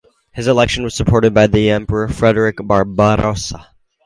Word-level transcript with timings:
His 0.31 0.47
election 0.47 0.83
was 0.83 0.95
supported 0.95 1.31
by 1.31 1.45
the 1.45 1.69
Emperor 1.69 2.07
Frederick 2.07 2.55
Barbarossa. 2.63 3.67